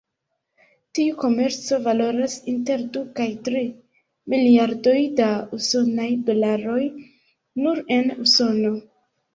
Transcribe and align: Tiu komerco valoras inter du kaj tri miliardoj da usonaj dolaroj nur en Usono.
Tiu 0.99 1.17
komerco 1.23 1.77
valoras 1.87 2.37
inter 2.53 2.87
du 2.97 3.03
kaj 3.21 3.29
tri 3.49 3.63
miliardoj 4.35 4.97
da 5.21 5.31
usonaj 5.61 6.11
dolaroj 6.33 6.81
nur 7.67 7.89
en 8.01 8.15
Usono. 8.29 8.77